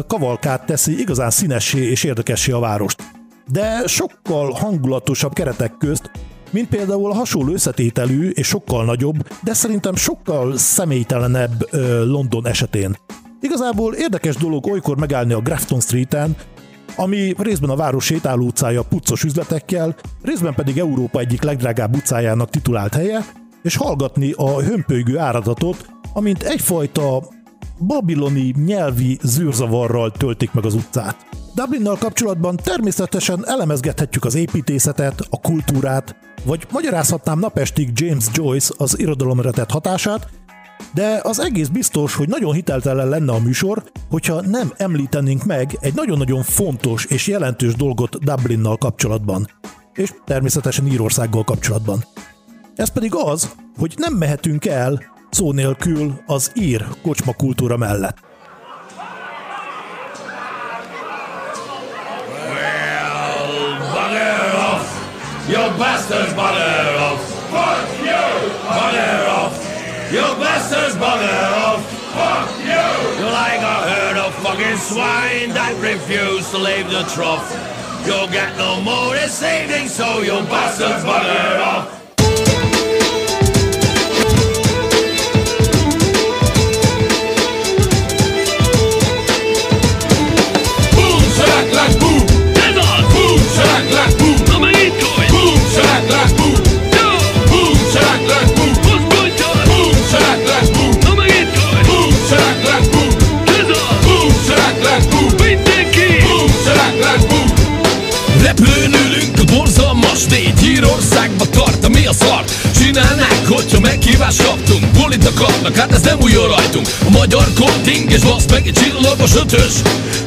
kavalkát 0.08 0.66
teszi 0.66 1.00
igazán 1.00 1.30
színessé 1.30 1.90
és 1.90 2.04
érdekessé 2.04 2.52
a 2.52 2.60
várost. 2.60 3.04
De 3.52 3.88
sokkal 3.88 4.52
hangulatosabb 4.52 5.34
keretek 5.34 5.78
közt, 5.78 6.12
mint 6.52 6.70
például 6.70 7.12
a 7.12 7.16
hasonló 7.16 7.54
összetételű 7.54 8.30
és 8.30 8.48
sokkal 8.48 8.86
nagyobb, 8.86 9.28
de 9.44 9.54
szerintem 9.54 9.96
sokkal 9.96 10.58
személytelenebb 10.58 11.68
ö, 11.72 12.06
London 12.06 12.48
esetén. 12.48 12.98
Igazából 13.42 13.94
érdekes 13.94 14.36
dolog 14.36 14.68
olykor 14.68 14.98
megállni 14.98 15.34
a 15.34 15.40
Grafton 15.40 15.80
Street-en, 15.80 16.36
ami 16.96 17.34
részben 17.38 17.70
a 17.70 17.76
város 17.76 18.06
sétáló 18.06 18.46
utcája 18.46 18.84
puccos 18.84 19.24
üzletekkel, 19.24 19.96
részben 20.22 20.54
pedig 20.54 20.78
Európa 20.78 21.20
egyik 21.20 21.42
legdrágább 21.42 21.96
utcájának 21.96 22.50
titulált 22.50 22.94
helye, 22.94 23.26
és 23.64 23.76
hallgatni 23.76 24.32
a 24.32 24.62
hömpölygő 24.62 25.18
áradatot, 25.18 25.86
amint 26.14 26.44
egyfajta 26.44 27.24
babiloni 27.88 28.54
nyelvi 28.66 29.20
zűrzavarral 29.22 30.12
töltik 30.12 30.52
meg 30.52 30.66
az 30.66 30.74
utcát. 30.74 31.16
Dublinnal 31.60 31.98
kapcsolatban 31.98 32.56
természetesen 32.56 33.48
elemezgethetjük 33.48 34.26
az 34.26 34.36
építészetet, 34.36 35.22
a 35.30 35.40
kultúrát, 35.40 36.16
vagy 36.44 36.68
magyarázhatnám 36.72 37.40
napestig 37.40 37.90
James 37.94 38.26
Joyce 38.34 38.74
az 38.78 39.00
irodalomra 39.00 39.52
tett 39.52 39.70
hatását, 39.70 40.30
de 40.94 41.20
az 41.24 41.40
egész 41.40 41.68
biztos, 41.68 42.16
hogy 42.16 42.28
nagyon 42.28 42.54
hiteltelen 42.54 43.10
lenne 43.10 43.32
a 43.32 43.40
műsor, 43.40 43.84
hogyha 44.10 44.42
nem 44.42 44.74
említenénk 44.78 45.46
meg 45.46 45.78
egy 45.80 45.94
nagyon-nagyon 45.96 46.44
fontos 46.44 47.06
és 47.06 47.28
jelentős 47.28 47.76
dolgot 47.76 48.24
Dublinnal 48.24 48.78
kapcsolatban, 48.78 49.48
és 49.94 50.14
természetesen 50.26 50.88
Írországgal 50.88 51.44
kapcsolatban. 51.44 52.06
Ez 52.76 52.90
pedig 52.90 53.16
az, 53.16 53.52
hogy 53.78 53.94
nem 53.98 54.14
mehetünk 54.14 54.66
el 54.66 55.04
szó 55.30 55.52
nélkül 55.52 56.22
az 56.26 56.52
ír 56.56 56.88
kocsma 57.02 57.34
kultúra 57.34 57.78
mellett. 57.78 58.29
Bastards, 65.80 66.34
bugger 66.34 67.00
off! 67.00 67.24
Fuck 67.50 67.88
you! 68.04 68.28
Bugger 68.68 69.28
off! 69.30 69.56
You 70.12 70.28
bastards, 70.44 70.96
bugger 70.96 71.54
off! 71.56 71.82
Fuck 72.12 72.50
you! 72.60 73.20
You're 73.20 73.32
like 73.32 73.62
a 73.62 73.78
herd 73.88 74.18
of 74.18 74.36
fucking 74.44 74.78
swine 74.78 75.50
that 75.56 75.74
refuse 75.80 76.52
to 76.52 76.58
leave 76.58 76.90
the 76.92 77.04
trough. 77.16 77.48
You'll 78.06 78.28
get 78.28 78.58
no 78.58 78.82
more 78.82 79.14
this 79.14 79.42
evening, 79.42 79.88
so 79.88 80.20
you 80.20 80.44
bastards, 80.52 81.04
bugger 81.06 81.60
off! 81.62 81.99
Akarnak, 115.60 115.80
hát 115.80 115.92
ez 115.92 116.02
nem 116.02 116.18
új 116.22 116.36
a 116.36 116.48
rajtunk. 116.48 116.88
A 117.08 117.10
magyar 117.10 117.48
konting 117.60 118.12
és 118.12 118.20
basz 118.20 118.46
meg 118.50 118.68
egy 118.68 118.74
csillagos 118.74 119.36
ötös. 119.36 119.74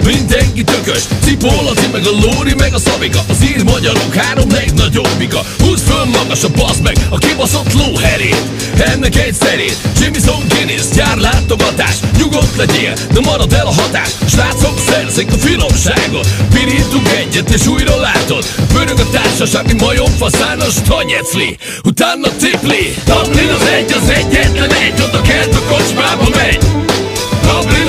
Mindenki 0.04 0.64
tökös. 0.64 1.02
Cipó 1.24 1.48
Laci, 1.48 1.86
meg 1.92 2.06
a 2.06 2.10
Lóri, 2.10 2.54
meg 2.54 2.74
a 2.74 2.78
Szabika. 2.78 3.20
Az 3.28 3.44
ír 3.44 3.64
magyarok 3.64 4.14
három 4.14 4.50
legnagyobbika 4.50 5.40
Húzd 5.58 5.84
föl 5.86 6.04
magas 6.04 6.44
a 6.44 6.48
basz 6.48 6.78
meg 6.82 6.96
A 7.10 7.18
kibaszott 7.18 7.72
lóherét. 7.72 8.42
Ennek 8.78 9.16
egy 9.16 9.34
szerét. 9.34 9.76
Jameson 10.00 10.42
Guinness, 10.48 10.88
gyár 10.94 11.16
látogatás. 11.16 11.96
Nyugodt 12.18 12.56
legyél, 12.56 12.92
de 13.12 13.20
marad 13.20 13.52
el 13.52 13.66
a 13.66 13.72
hatás. 13.72 14.10
Srácok 14.28 14.78
szerzik 14.88 15.32
a 15.32 15.38
finomságot. 15.38 16.26
Pirítunk 16.52 17.08
egyet 17.08 17.50
és 17.50 17.66
újra 17.66 18.00
látod. 18.00 18.44
Pörög 18.72 18.98
a 18.98 19.10
társaság, 19.10 19.66
mi 19.66 19.80
majomfaszános 19.80 20.74
tanyecli 20.88 21.58
Utána 21.84 22.28
tipli 22.38 22.94
Dublin 23.04 23.51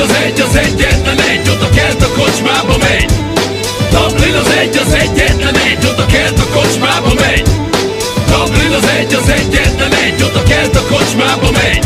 az 0.03 0.15
egy, 0.25 0.39
az 0.39 0.55
egyetlen 0.55 1.19
egy 1.19 1.50
Oda 1.50 1.69
kelt 1.69 2.01
a 2.01 2.10
kocsmába 2.19 2.77
megy. 2.77 3.12
Dublin 3.91 4.36
az 4.36 4.50
egy, 4.62 4.77
az 4.77 4.93
egyetlen 4.93 5.55
egy 5.55 5.86
Oda 5.86 6.05
kelt 6.05 6.39
a 6.39 6.48
kocsmába 6.53 7.13
megy. 7.13 7.43
Dublin 8.27 8.72
az 8.72 8.88
egy, 9.00 9.13
az 9.13 9.29
egyetlen 9.29 9.93
egy 9.93 10.24
Oda 10.24 10.43
kelt 10.43 10.75
a 10.75 10.81
kocsmába 10.91 11.51
megy. 11.51 11.83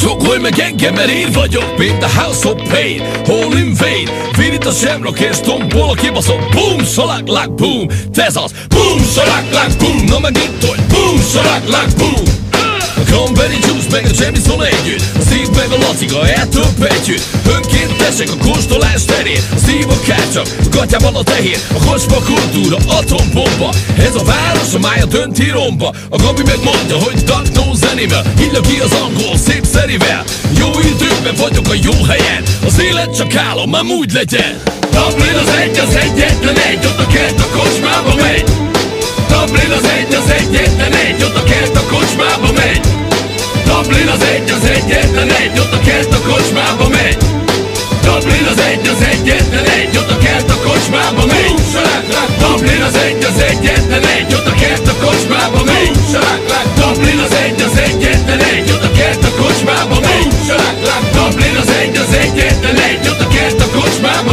Csókolj 0.00 0.38
meg 0.38 0.58
engem, 0.58 0.94
mert 0.94 1.10
én 1.10 1.32
vagyok 1.32 1.78
Mint 1.78 2.02
a 2.02 2.08
House 2.20 2.48
of 2.48 2.68
Pain, 2.68 3.02
Hall 3.26 3.56
in 3.56 3.74
Vain. 3.78 4.08
Vinit 4.36 4.66
a 4.66 4.70
semrok 4.70 5.20
és 5.20 5.36
tombol 5.40 5.90
a 5.90 5.94
kibaszott. 5.94 6.48
Boom, 6.54 6.84
salak, 6.84 7.28
lak, 7.28 7.54
boom, 7.54 7.86
ez 8.14 8.36
az. 8.36 8.50
Boom, 8.68 9.04
salak, 9.14 9.52
lak, 9.52 9.70
boom, 9.78 10.04
na 10.06 10.18
megint 10.18 10.64
hogy 10.64 10.80
Boom, 10.88 11.20
lak, 11.66 11.88
boom 11.96 12.35
Cranberry 13.16 13.58
juice 13.66 13.88
meg 13.90 14.04
a 14.04 14.14
Jamison 14.18 14.64
együtt. 14.64 15.02
A 15.18 15.20
Steve 15.20 15.50
meg 15.56 15.70
a 15.70 15.78
Laciga 15.84 16.28
eltöbb 16.28 16.82
együtt 16.82 17.24
Önkéntesek 17.54 18.28
a 18.30 18.36
kóstolás 18.44 19.04
terén. 19.04 19.42
A 19.54 19.58
Steve 19.58 19.92
a 19.92 20.00
kácsak, 20.06 20.46
a 20.64 20.68
gatyában 20.76 21.14
a 21.14 21.22
tehér. 21.22 21.58
A 21.78 21.86
kocsma 21.86 22.16
kultúra, 22.30 22.76
atombomba. 22.98 23.70
Ez 23.98 24.14
a 24.14 24.24
város, 24.24 24.74
a 24.74 24.78
mája 24.78 25.04
dönti 25.04 25.50
romba. 25.50 25.94
A 26.10 26.16
Gabi 26.16 26.42
meg 26.42 26.60
mondja, 26.64 26.96
hogy 27.04 27.14
duck 27.14 27.52
no 27.54 27.74
zenivel 27.74 28.24
Illa 28.38 28.60
ki 28.60 28.78
az 28.78 28.92
angol 28.92 29.36
szép 29.46 29.64
szerivel. 29.64 30.24
Jó 30.58 30.68
időben 30.92 31.34
vagyok 31.36 31.68
a 31.68 31.76
jó 31.82 31.96
helyen. 32.10 32.42
Az 32.66 32.80
élet 32.80 33.16
csak 33.16 33.34
álom, 33.34 33.70
már 33.70 33.84
úgy 34.00 34.12
legyen. 34.12 34.62
Dublin 34.96 35.38
az 35.44 35.50
egy, 35.62 35.78
az 35.78 35.94
egyetlen 35.94 36.58
egy 36.58 36.84
Ott 36.86 36.98
a 36.98 37.06
kert 37.06 37.40
a 37.40 37.48
kocsmába 37.56 38.14
megy. 38.14 38.44
Dublin 39.28 39.72
az 39.78 39.88
egy, 39.98 40.14
az 40.14 40.30
egyetlen 40.30 40.92
egy 40.92 41.22
Ott 41.22 41.36
a 41.36 41.42
kert 41.42 41.76
a 41.76 41.82
kocsmába 41.92 42.52
megy 42.52 43.04
Dublin 43.76 44.08
az 44.08 44.22
egy, 44.22 44.50
az 44.50 44.64
egyetlen 44.64 45.30
egy 45.30 45.58
Ott 45.58 45.72
a 45.72 45.80
kert 45.80 46.12
a 46.14 46.20
kocsmába 46.28 46.88
megy. 46.88 47.16
Dublin 48.02 48.46
az 48.52 48.60
egy, 48.70 48.86
az 48.88 49.02
egyetlen 49.12 49.64
egy 49.64 49.96
Ott 49.96 50.10
a 50.10 50.18
kert 50.18 50.50
a 50.50 50.56
kocsmába 50.64 51.24
megy. 51.26 51.54
Dublin 52.40 52.82
az 52.82 52.96
egy, 52.96 53.24
az 53.24 53.38
egyetlen 53.48 54.04
egy 54.04 54.34
Ott 54.34 54.46
a 54.46 54.54
kert 54.54 54.88
a 54.88 54.94
kocsmába 55.04 55.62
megy. 55.64 55.96
Dublin 56.78 57.18
az 57.18 57.34
egy, 57.44 57.60
az 57.60 57.78
egyetlen 57.78 58.40
egy 58.40 58.70
Ott 58.70 58.84
a 58.84 58.90
kert 58.90 59.24
a 59.24 59.30
kocsmába 59.42 59.98
megy. 60.00 60.28
Dublin 61.14 61.56
az 61.56 61.70
egy, 61.80 61.96
az 61.96 62.14
egyetlen 62.14 62.76
egy 62.76 63.08
Ott 63.08 63.20
a 63.20 63.28
kert 63.28 63.60
a 63.60 63.68
kocsmába 63.78 64.25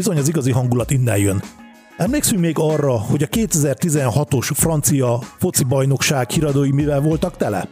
bizony 0.00 0.18
az 0.18 0.28
igazi 0.28 0.50
hangulat 0.50 0.90
innen 0.90 1.18
jön. 1.18 1.42
Emlékszünk 1.96 2.40
még 2.40 2.54
arra, 2.58 2.98
hogy 2.98 3.22
a 3.22 3.26
2016-os 3.26 4.50
francia 4.54 5.18
foci 5.38 5.64
bajnokság 5.64 6.30
híradói 6.30 6.70
mivel 6.70 7.00
voltak 7.00 7.36
tele? 7.36 7.68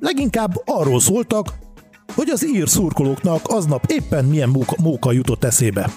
Leginkább 0.00 0.62
arról 0.64 1.00
szóltak, 1.00 1.54
hogy 2.14 2.28
az 2.28 2.46
ír 2.46 2.68
szurkolóknak 2.68 3.40
aznap 3.44 3.84
éppen 3.86 4.24
milyen 4.24 4.48
móka, 4.48 4.74
móka 4.82 5.12
jutott 5.12 5.44
eszébe. 5.44 5.90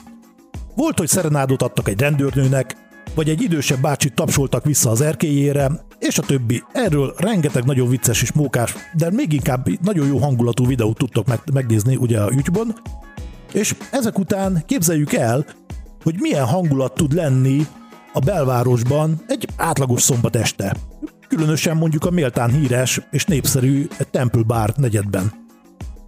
Volt, 0.75 0.97
hogy 0.97 1.07
szerenádot 1.07 1.61
adtak 1.61 1.87
egy 1.89 1.99
rendőrnőnek, 1.99 2.75
vagy 3.15 3.29
egy 3.29 3.41
idősebb 3.41 3.81
bácsit 3.81 4.13
tapsoltak 4.13 4.65
vissza 4.65 4.89
az 4.89 5.01
erkélyére, 5.01 5.71
és 5.99 6.17
a 6.17 6.21
többi. 6.21 6.63
Erről 6.71 7.13
rengeteg 7.17 7.63
nagyon 7.63 7.89
vicces 7.89 8.21
és 8.21 8.31
mókás, 8.31 8.73
de 8.93 9.11
még 9.11 9.33
inkább 9.33 9.67
nagyon 9.81 10.07
jó 10.07 10.17
hangulatú 10.17 10.65
videót 10.65 10.97
tudtok 10.97 11.27
meg- 11.27 11.53
megnézni 11.53 11.95
ugye 11.95 12.19
a 12.19 12.31
YouTube-on, 12.31 12.75
és 13.55 13.75
ezek 13.91 14.19
után 14.19 14.63
képzeljük 14.65 15.13
el, 15.13 15.45
hogy 16.05 16.15
milyen 16.19 16.45
hangulat 16.45 16.93
tud 16.93 17.13
lenni 17.13 17.67
a 18.13 18.19
belvárosban 18.19 19.21
egy 19.27 19.47
átlagos 19.57 20.01
szombat 20.01 20.35
este. 20.35 20.75
Különösen 21.27 21.77
mondjuk 21.77 22.05
a 22.05 22.09
méltán 22.09 22.51
híres 22.51 23.01
és 23.11 23.25
népszerű 23.25 23.87
Temple 24.11 24.43
Bar 24.43 24.73
negyedben. 24.75 25.31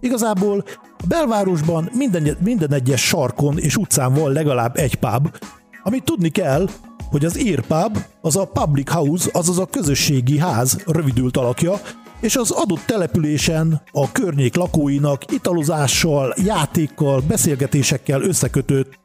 Igazából 0.00 0.64
a 0.98 1.06
belvárosban 1.08 1.90
minden, 1.92 2.36
minden 2.40 2.72
egyes 2.72 3.06
sarkon 3.06 3.58
és 3.58 3.76
utcán 3.76 4.14
van 4.14 4.32
legalább 4.32 4.76
egy 4.76 4.94
pub, 4.94 5.36
amit 5.82 6.04
tudni 6.04 6.28
kell, 6.28 6.68
hogy 7.10 7.24
az 7.24 7.38
ír 7.38 7.60
pub 7.60 7.98
az 8.20 8.36
a 8.36 8.44
public 8.44 8.90
house, 8.90 9.30
azaz 9.32 9.58
a 9.58 9.66
közösségi 9.66 10.38
ház 10.38 10.82
rövidült 10.86 11.36
alakja, 11.36 11.80
és 12.20 12.36
az 12.36 12.50
adott 12.50 12.84
településen 12.86 13.82
a 13.92 14.12
környék 14.12 14.56
lakóinak 14.56 15.32
italozással, 15.32 16.34
játékkal, 16.44 17.22
beszélgetésekkel 17.28 18.22
összekötött 18.22 18.98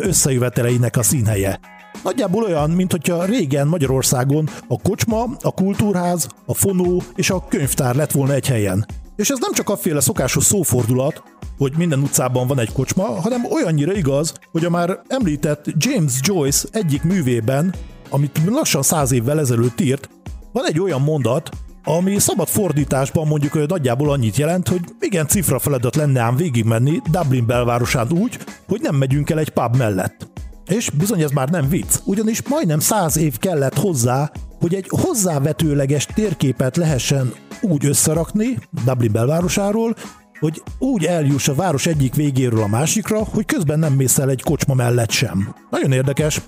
összejöveteleinek 0.00 0.96
a 0.96 1.02
színhelye. 1.02 1.60
Nagyjából 2.02 2.44
olyan, 2.44 2.70
mint 2.70 2.90
hogyha 2.90 3.24
régen 3.24 3.68
Magyarországon 3.68 4.48
a 4.68 4.80
kocsma, 4.82 5.24
a 5.40 5.50
kultúrház, 5.50 6.28
a 6.46 6.54
fonó 6.54 7.02
és 7.14 7.30
a 7.30 7.44
könyvtár 7.48 7.94
lett 7.94 8.10
volna 8.10 8.32
egy 8.32 8.46
helyen. 8.46 8.86
És 9.16 9.30
ez 9.30 9.38
nem 9.40 9.52
csak 9.52 9.68
afféle 9.68 10.00
szokásos 10.00 10.44
szófordulat, 10.44 11.22
hogy 11.58 11.72
minden 11.76 12.00
utcában 12.00 12.46
van 12.46 12.58
egy 12.58 12.72
kocsma, 12.72 13.04
hanem 13.04 13.44
olyannyira 13.44 13.92
igaz, 13.92 14.32
hogy 14.50 14.64
a 14.64 14.70
már 14.70 15.00
említett 15.08 15.64
James 15.76 16.12
Joyce 16.20 16.68
egyik 16.72 17.02
művében, 17.02 17.74
amit 18.10 18.40
lassan 18.46 18.82
száz 18.82 19.12
évvel 19.12 19.38
ezelőtt 19.38 19.80
írt, 19.80 20.08
van 20.52 20.66
egy 20.66 20.80
olyan 20.80 21.00
mondat, 21.00 21.50
ami 21.84 22.18
szabad 22.18 22.48
fordításban 22.48 23.26
mondjuk 23.26 23.68
nagyjából 23.68 24.10
annyit 24.10 24.36
jelent, 24.36 24.68
hogy 24.68 24.80
igen, 25.00 25.26
cifra 25.26 25.58
feladat 25.58 25.96
lenne 25.96 26.20
ám 26.20 26.36
végigmenni 26.36 27.00
Dublin 27.10 27.46
belvárosán 27.46 28.12
úgy, 28.12 28.38
hogy 28.68 28.80
nem 28.80 28.94
megyünk 28.94 29.30
el 29.30 29.38
egy 29.38 29.50
pub 29.50 29.76
mellett. 29.76 30.30
És 30.66 30.90
bizony 30.90 31.22
ez 31.22 31.30
már 31.30 31.48
nem 31.48 31.68
vicc, 31.68 31.98
ugyanis 32.04 32.42
majdnem 32.42 32.78
száz 32.78 33.16
év 33.16 33.38
kellett 33.38 33.78
hozzá, 33.78 34.30
hogy 34.60 34.74
egy 34.74 34.86
hozzávetőleges 34.88 36.06
térképet 36.06 36.76
lehessen 36.76 37.32
úgy 37.60 37.86
összerakni 37.86 38.58
Dublin 38.84 39.12
belvárosáról, 39.12 39.94
hogy 40.38 40.62
úgy 40.78 41.04
eljuss 41.04 41.48
a 41.48 41.54
város 41.54 41.86
egyik 41.86 42.14
végéről 42.14 42.62
a 42.62 42.66
másikra, 42.66 43.18
hogy 43.24 43.46
közben 43.46 43.78
nem 43.78 43.92
mész 43.92 44.18
el 44.18 44.30
egy 44.30 44.42
kocsma 44.42 44.74
mellett 44.74 45.10
sem. 45.10 45.54
Nagyon 45.70 45.92
érdekes. 45.92 46.40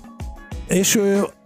És 0.67 0.99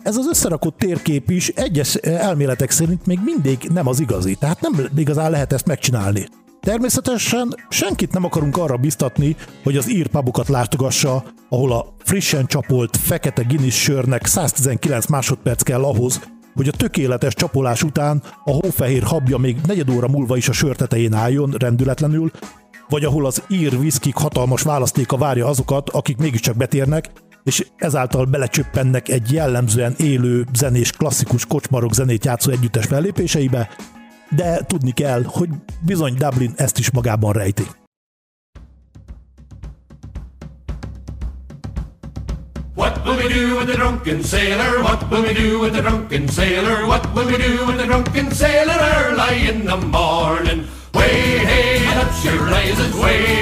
ez 0.04 0.18
az 0.18 0.28
összerakott 0.28 0.78
térkép 0.78 1.30
is 1.30 1.48
egyes 1.48 1.96
elméletek 1.96 2.72
szerint 2.72 3.06
még 3.06 3.20
mindig 3.24 3.70
nem 3.74 3.88
az 3.88 4.00
igazi, 4.00 4.36
tehát 4.36 4.62
nem 4.62 4.88
igazán 4.96 5.32
lehet 5.32 5.54
ezt 5.54 5.68
megcsinálni. 5.68 6.28
Természetesen 6.60 7.56
senkit 7.70 8.14
nem 8.14 8.24
akarunk 8.24 8.58
arra 8.58 8.78
biztatni, 8.78 9.36
hogy 9.64 9.78
az 9.78 9.92
ír 9.92 10.08
pubokat 10.08 10.48
látogassa, 10.48 11.24
ahol 11.50 11.72
a 11.72 11.94
frissen 12.04 12.46
csapolt 12.46 12.98
fekete 12.98 13.42
Guinness 13.42 13.82
sörnek 13.82 14.26
119 14.26 15.06
másodperc 15.08 15.62
kell 15.62 15.84
ahhoz, 15.84 16.20
hogy 16.56 16.68
a 16.68 16.72
tökéletes 16.72 17.34
csapolás 17.34 17.84
után 17.84 18.24
a 18.44 18.52
hófehér 18.52 19.04
habja 19.04 19.38
még 19.38 19.58
negyed 19.68 19.90
óra 19.90 20.08
múlva 20.08 20.38
is 20.38 20.50
a 20.50 20.54
sör 20.54 20.76
tetején 20.76 21.14
álljon 21.14 21.52
rendületlenül, 21.52 22.32
vagy 22.90 23.04
ahol 23.04 23.26
az 23.26 23.44
ír 23.48 23.80
viszkik 23.80 24.16
hatalmas 24.16 24.62
választéka 24.62 25.18
várja 25.18 25.48
azokat, 25.48 25.90
akik 25.90 26.18
mégiscsak 26.18 26.56
betérnek, 26.56 27.12
és 27.44 27.66
ezáltal 27.78 28.26
belecsöppennek 28.26 29.10
egy 29.10 29.32
jellemzően 29.32 29.94
élő, 29.98 30.46
zenés, 30.54 30.92
klasszikus 30.92 31.46
kocsmarok 31.46 31.94
zenét 31.94 32.26
játszó 32.26 32.52
együttes 32.52 32.86
fellépéseibe, 32.86 33.70
de 34.30 34.64
tudni 34.68 34.92
kell, 34.92 35.24
hogy 35.26 35.50
bizony 35.82 36.14
Dublin 36.14 36.54
ezt 36.56 36.78
is 36.80 36.92
magában 36.92 37.34
rejti. 37.34 37.64
What 42.76 43.06
will 43.06 43.18
we 43.18 43.28
do 43.28 43.58
with 43.58 43.68
the 43.68 43.76
drunken 43.76 44.24
sailor? 44.24 44.82
What 44.82 45.12
will 45.12 45.22
we 45.22 45.34
do 45.34 45.60
with 45.60 45.74
the 45.74 45.82
drunken 45.82 46.28
sailor? 46.28 46.86
What 46.86 47.06
will 47.14 47.26
we 47.26 47.38
do 47.38 47.66
with 47.66 47.78
the 47.78 47.86
drunken 47.86 48.32
sailor 48.32 48.80
early 48.96 49.50
in 49.50 49.66
the 49.66 49.76
morning? 49.76 50.66
Way 50.94 51.40
hey 51.46 51.86
up 52.00 52.12
she 52.22 52.30
rises, 52.30 52.96
way 52.96 53.39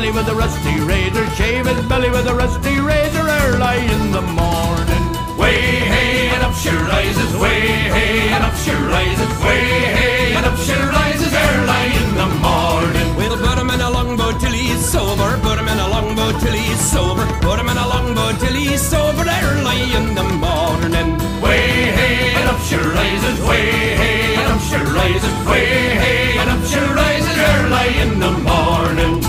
belly 0.00 0.12
with 0.12 0.28
a 0.28 0.34
rusty 0.34 0.80
razor, 0.80 1.26
shave 1.36 1.66
his 1.66 1.84
belly 1.84 2.08
with 2.08 2.26
a 2.26 2.34
rusty 2.34 2.80
razor 2.80 3.26
early 3.44 3.80
in 3.96 4.12
the 4.16 4.22
morning. 4.22 5.04
Way 5.36 5.60
hey 5.92 6.30
and 6.34 6.42
up 6.42 6.54
she 6.54 6.70
rises, 6.70 7.36
way 7.36 7.60
hey 7.94 8.32
and 8.32 8.42
up 8.42 8.56
she 8.64 8.72
rises, 8.96 9.32
way 9.44 9.60
hey 9.98 10.32
and 10.36 10.46
up 10.46 10.56
she 10.56 10.72
rises 10.72 11.32
early 11.46 11.86
in 12.00 12.08
the 12.16 12.28
morning. 12.46 13.08
We'll 13.18 13.36
put 13.44 13.58
him 13.58 13.68
in 13.68 13.80
a 13.80 13.90
longboat 13.90 14.40
till 14.40 14.52
he's 14.52 14.80
sober. 14.80 15.36
Put 15.42 15.58
him 15.58 15.68
in 15.68 15.78
a 15.78 15.88
longboat 15.88 16.40
till 16.40 16.56
he's 16.56 16.80
sober. 16.80 17.26
Put 17.44 17.60
him 17.60 17.68
in 17.68 17.76
a 17.76 17.86
longboat 17.86 18.40
till 18.40 18.56
he's 18.56 18.80
sober 18.80 19.26
early 19.28 19.80
in 19.98 20.14
the 20.14 20.26
morning. 20.46 21.08
Way 21.44 21.92
hey 21.98 22.40
and 22.40 22.48
up 22.48 22.60
she 22.68 22.76
rises, 22.76 23.38
way 23.44 23.68
hey 24.00 24.34
and 24.40 24.48
up 24.54 24.60
she 24.68 24.78
rises, 24.96 25.36
way 25.46 25.68
hey 26.02 26.38
and 26.40 26.48
up 26.54 26.62
she 26.70 26.80
rises 27.00 27.36
early 27.52 27.88
in 28.04 28.12
the 28.24 28.32
morning. 28.48 29.19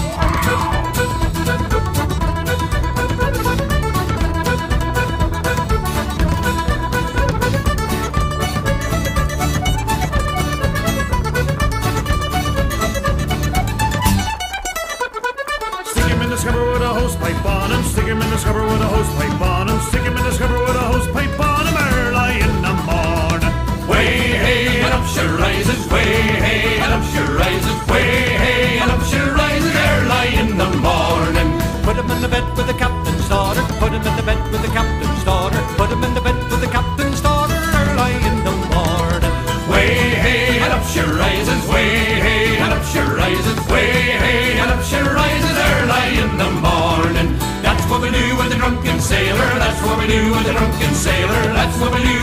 Drunken 50.71 50.95
sailor. 50.95 51.53
That's 51.53 51.77
what 51.79 51.93
we 51.93 52.03
do 52.03 52.20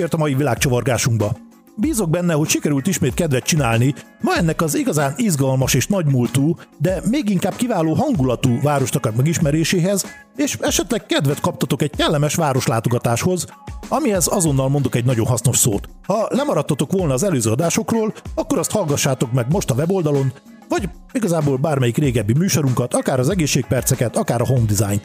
Nos, 0.00 0.08
ennyi 0.08 0.08
fért 0.08 0.14
a 0.14 0.16
mai 0.16 0.34
világcsavargásunkba. 0.34 1.36
Bízok 1.76 2.10
benne, 2.10 2.32
hogy 2.32 2.48
sikerült 2.48 2.86
ismét 2.86 3.14
kedvet 3.14 3.44
csinálni, 3.44 3.94
ma 4.20 4.36
ennek 4.36 4.62
az 4.62 4.74
igazán 4.74 5.14
izgalmas 5.16 5.74
és 5.74 5.86
nagymúltú, 5.86 6.56
de 6.78 7.00
még 7.10 7.28
inkább 7.28 7.56
kiváló 7.56 7.94
hangulatú 7.94 8.60
városnak 8.62 9.16
megismeréséhez, 9.16 10.04
és 10.36 10.56
esetleg 10.60 11.06
kedvet 11.06 11.40
kaptatok 11.40 11.82
egy 11.82 11.96
kellemes 11.96 12.34
városlátogatáshoz, 12.34 13.46
amihez 13.88 14.26
azonnal 14.30 14.68
mondok 14.68 14.94
egy 14.94 15.04
nagyon 15.04 15.26
hasznos 15.26 15.56
szót. 15.56 15.88
Ha 16.06 16.28
lemaradtatok 16.30 16.92
volna 16.92 17.12
az 17.12 17.22
előző 17.22 17.50
adásokról, 17.50 18.14
akkor 18.34 18.58
azt 18.58 18.70
hallgassátok 18.70 19.32
meg 19.32 19.46
most 19.50 19.70
a 19.70 19.74
weboldalon, 19.74 20.32
vagy 20.68 20.88
igazából 21.12 21.56
bármelyik 21.56 21.96
régebbi 21.96 22.32
műsorunkat, 22.32 22.94
akár 22.94 23.18
az 23.18 23.28
egészségperceket, 23.28 24.16
akár 24.16 24.40
a 24.40 24.46
home 24.46 24.66
design. 24.66 25.00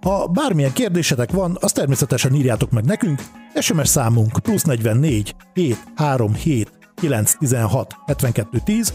Ha 0.00 0.26
bármilyen 0.26 0.72
kérdésetek 0.72 1.32
van, 1.32 1.56
azt 1.60 1.74
természetesen 1.74 2.34
írjátok 2.34 2.70
meg 2.70 2.84
nekünk, 2.84 3.22
SMS 3.60 3.88
számunk 3.88 4.38
plusz 4.42 4.62
44 4.62 5.34
737 5.54 6.70
916 6.94 7.94
72 8.06 8.58
10, 8.64 8.92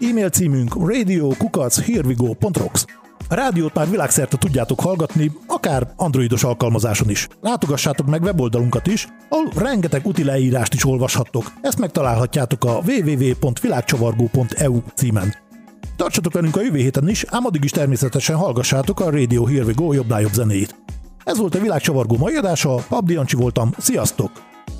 e-mail 0.00 0.28
címünk 0.28 0.74
radio.kukac.hervigo.rocks. 0.74 2.84
A 3.28 3.34
rádiót 3.34 3.74
már 3.74 3.90
világszerte 3.90 4.36
tudjátok 4.36 4.80
hallgatni, 4.80 5.32
akár 5.46 5.92
androidos 5.96 6.44
alkalmazáson 6.44 7.10
is. 7.10 7.28
Látogassátok 7.40 8.06
meg 8.06 8.22
weboldalunkat 8.22 8.86
is, 8.86 9.08
ahol 9.28 9.48
rengeteg 9.56 10.06
úti 10.06 10.24
leírást 10.24 10.74
is 10.74 10.84
olvashattok. 10.84 11.52
Ezt 11.62 11.78
megtalálhatjátok 11.78 12.64
a 12.64 12.80
www.világcsavargó.eu 12.86 14.80
címen. 14.94 15.43
Tartsatok 15.96 16.32
velünk 16.32 16.56
a 16.56 16.62
jövő 16.62 16.78
héten 16.78 17.08
is, 17.08 17.24
ám 17.28 17.44
addig 17.44 17.64
is 17.64 17.70
természetesen 17.70 18.36
hallgassátok 18.36 19.00
a 19.00 19.10
Radio 19.10 19.46
Here 19.46 19.64
We 19.64 19.72
Go 19.72 19.92
jobbnál 19.92 20.20
jobb 20.20 20.32
zenét. 20.32 20.74
Ez 21.24 21.38
volt 21.38 21.54
a 21.54 21.60
világcsavargó 21.60 22.16
mai 22.16 22.34
adása, 22.34 22.74
Pabdi 22.74 23.12
Jancsi 23.12 23.36
voltam, 23.36 23.74
sziasztok! 23.78 24.30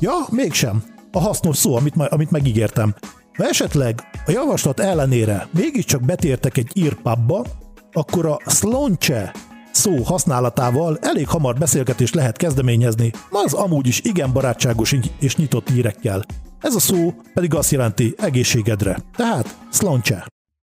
Ja, 0.01 0.13
mégsem. 0.31 0.83
A 1.13 1.21
hasznos 1.21 1.57
szó, 1.57 1.77
amit, 1.77 1.95
ma- 1.95 2.07
amit 2.07 2.31
megígértem. 2.31 2.95
Ha 3.37 3.45
esetleg 3.45 4.01
a 4.27 4.31
javaslat 4.31 4.81
ellenére 4.81 5.49
mégiscsak 5.51 6.05
betértek 6.05 6.57
egy 6.57 6.71
írpabba, 6.75 7.45
akkor 7.93 8.27
a 8.27 8.51
slonce 8.51 9.35
szó 9.73 10.03
használatával 10.03 10.99
elég 11.01 11.29
hamar 11.29 11.55
beszélgetést 11.59 12.15
lehet 12.15 12.37
kezdeményezni, 12.37 13.13
az 13.31 13.53
amúgy 13.53 13.87
is 13.87 14.01
igen 14.01 14.33
barátságos 14.33 14.97
és 15.21 15.37
nyitott 15.37 15.71
írekkel. 15.71 16.25
Ez 16.61 16.75
a 16.75 16.81
szó 16.81 17.15
pedig 17.35 17.55
azt 17.55 17.71
jelenti 17.71 18.15
egészségedre. 18.19 18.99
Tehát 19.17 19.57
slonce. 19.71 20.34